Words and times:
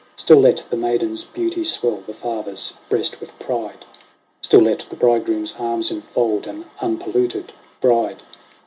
Still 0.15 0.39
let 0.39 0.65
the 0.67 0.77
maiden's 0.77 1.23
beauty 1.23 1.63
swell 1.63 2.01
the 2.07 2.11
father's 2.15 2.73
breast 2.89 3.19
with 3.19 3.37
pride; 3.37 3.85
Still 4.41 4.61
let 4.61 4.79
the 4.89 4.95
bridegroom's 4.95 5.57
arms 5.59 5.91
infold 5.91 6.47
an 6.47 6.65
unpolluted 6.81 7.51
bride. 7.81 8.23